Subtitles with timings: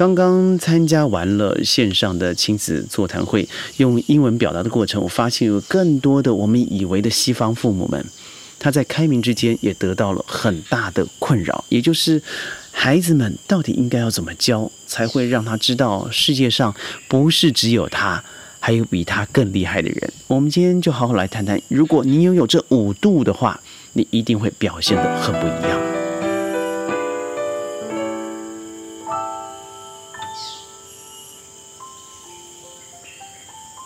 [0.00, 8.02] 刚刚参加完了线上的亲子座谈会，用英文表达的过程，我发现有更多的我们以为的西方父母们，
[8.58, 12.22] 他在开明之间也得到了很大的困扰，也就是
[12.70, 16.74] 孩子们到底应该要怎么教，才会让他知道世界上
[17.06, 18.24] 不是只有他。
[18.58, 21.60] 还有比他更厉害的人，我们今天就好好来谈谈。
[21.68, 23.60] 如果你拥有这五度的话，
[23.92, 25.79] 你一定会表现得很不一样。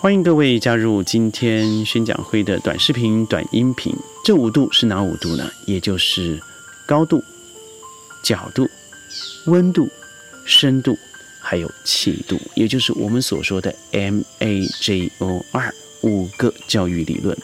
[0.04, 3.90] 欢迎各位加入今天宣讲会的短视频、短音频。
[4.22, 5.50] 这五度是哪五度呢？
[5.64, 6.38] 也就是
[6.84, 7.24] 高度、
[8.22, 8.68] 角度、
[9.46, 9.88] 温度、
[10.44, 10.94] 深度。
[11.40, 17.34] 还有气度，也就是我们所说的 M A J O R 五个教育理论。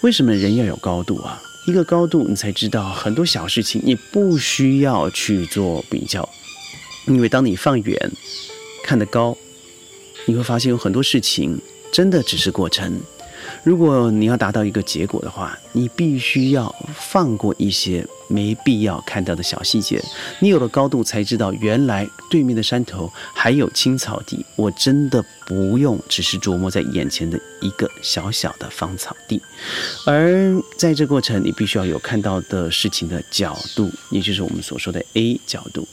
[0.00, 1.42] 为什么人要有高度啊？
[1.66, 6.26] 一个高度，你才知道很多小事情你不需要去做比较，
[7.06, 8.10] 因为当你放远
[8.82, 9.36] 看得高，
[10.24, 11.60] 你会发现有很多事情
[11.92, 12.98] 真的只是过程。
[13.62, 20.02] 如果你要达到一个结果的话，你必须要放过一些没必要看到的小细节。
[20.40, 24.44] 你有了高度，才知道原来对面的山头还有青草地。
[24.56, 29.40] 我真的不用只是琢磨在眼前的一个小小的芳草地。
[30.06, 35.86] 而在这过程，你必须要有看到的事情的角度，也就是我们所说的 A 角度。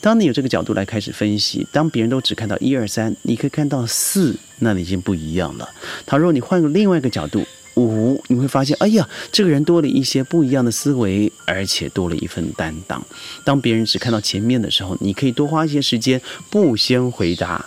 [0.00, 4.36] 当你有这个角度来开始分析，当别人都只看到一二三，你可以看到四。
[4.58, 5.68] 那你已经不一样了。
[6.06, 7.44] 倘若你换个另外一个角度，
[7.76, 13.04] 五，你会发现，哎呀，这个人多了一些不一样的思维，而且多了一份担当。
[13.44, 17.66] 当别人只看到前面的时候，你可以多花一些时间，不先回答，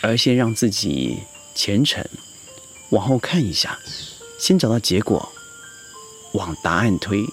[0.00, 1.18] 而先让自己
[1.54, 2.04] 虔诚，
[2.90, 3.78] 往后看一下，
[4.38, 5.32] 先找到结果，
[6.32, 7.24] 往答案推，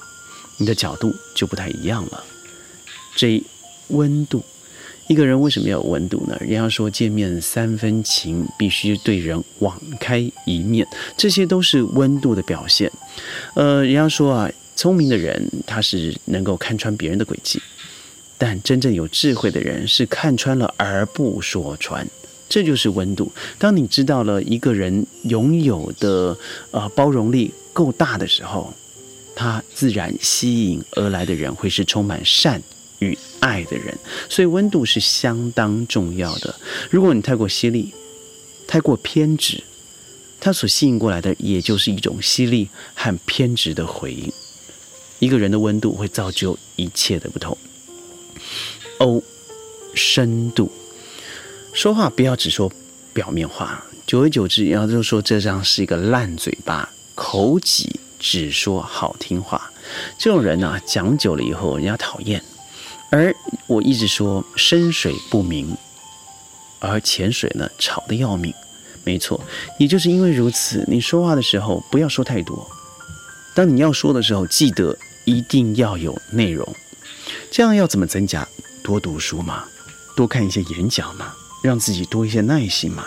[0.57, 2.23] 你的角度就不太一样了。
[3.15, 3.43] 这
[3.89, 4.43] 温度。
[5.07, 6.37] 一个人为什么要有温度呢？
[6.41, 12.91] 人家说见面三分情，必须对人网开一面，这些都是温度的表现。
[13.55, 17.61] 呃，人家说啊，聪明的人他是能够看穿别人的诡计，
[18.37, 22.05] 但真正有智慧的人是看穿了而不说穿，
[22.49, 23.31] 这就是温度。
[23.57, 26.37] 当你知道了一个人拥有的
[26.71, 28.73] 呃包容力够大的时候，
[29.33, 32.61] 他自然吸引而来的人会是充满善。
[32.99, 33.97] 与爱的人，
[34.29, 36.55] 所以温度是相当重要的。
[36.89, 37.93] 如果你太过犀利、
[38.67, 39.63] 太过偏执，
[40.39, 44.31] 他所吸引过来的也就是一种犀利和偏执的回应。
[45.19, 47.57] 一个人的温度会造就一切的不同。
[48.99, 49.23] O，
[49.95, 50.71] 深度，
[51.73, 52.71] 说话不要只说
[53.13, 59.71] 表面话，久而久之，然后就说这张是一个烂嘴巴，口己只说好听话。
[60.19, 62.43] 这种人呢，讲久了以后，人家讨厌。
[63.09, 63.33] 而
[63.67, 65.77] 我一直说深水不明，
[66.79, 68.53] 而浅水呢吵得要命。
[69.03, 69.39] 没错，
[69.79, 72.69] 也就是因为如此，你说话的时候不要说太多。
[73.55, 76.75] 当你要说的时候，记得一定要有内容。
[77.49, 78.47] 这样要怎么增加？
[78.83, 79.63] 多读书嘛，
[80.15, 83.05] 多看一些演讲嘛，让自己多一些耐心嘛。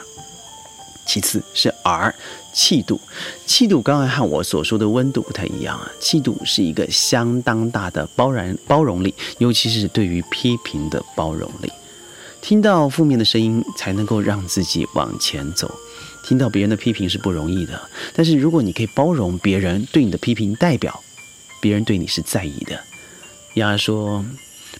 [1.11, 2.15] 其次是 R
[2.53, 3.01] 气度，
[3.45, 5.91] 气度刚才和我所说的温度不太一样啊。
[5.99, 11.73] 气度是一个相当大的包容包容力，尤其是对于批评的包容力。
[12.41, 15.69] 听到负面的声音，才能够让自己往前走。
[16.25, 21.03] 听到别人的批评是不容易的，但是如果你可以包容别人对你的批评，代表
[21.61, 22.79] 别人对你是在意的。
[23.55, 24.25] 丫说，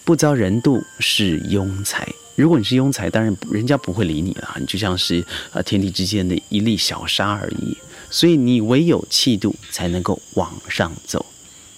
[0.05, 2.07] 不遭人妒是庸才。
[2.37, 7.77] 如果你是庸才，当然人家不会理你了，你就像是呃天地之间的一粒小沙而已。
[8.09, 11.25] 所以你唯有气度，才能够往上走。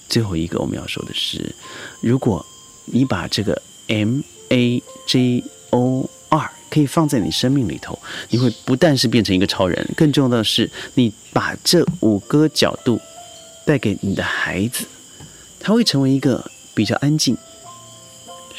[0.08, 1.54] 最后一个我们要说的是，
[2.00, 2.44] 如果
[2.84, 7.98] 你把这个 M A J O R 可以放在你生命里头，
[8.30, 13.00] 你会不但是变成一个超人，更重要的是，你把这五个角度
[13.66, 14.86] 带给你的孩子，
[15.58, 17.36] 他会成为一个比较安静、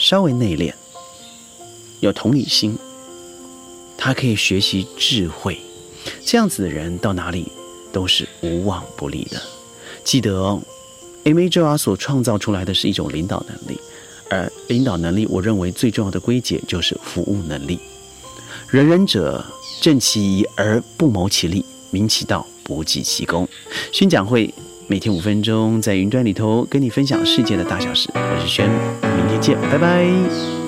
[0.03, 0.73] 稍微内敛。
[2.01, 2.77] 有同理心，
[3.97, 5.57] 他可以学习智慧，
[6.25, 7.49] 这样子的人到哪里
[7.93, 9.41] 都是无往不利的。
[10.03, 10.61] 记得哦
[11.23, 13.79] ，M A J R 所创造出来的是一种领导能力，
[14.29, 17.79] 而领导能力，我认为最重要的归结就是服务能力。
[18.67, 19.45] 仁人者，
[19.79, 23.47] 正其仪而不谋其利，明其道不计其功。
[23.93, 24.53] 宣讲会
[24.87, 28.09] 每天五分钟，在云端里头跟你分享世界的大小事。
[28.13, 28.69] 我是轩，
[29.43, 30.62] 见，拜拜。